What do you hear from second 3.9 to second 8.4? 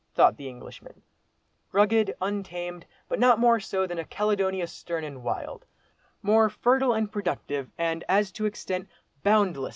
'Caledonia stern and wild,' more fertile and productive, and as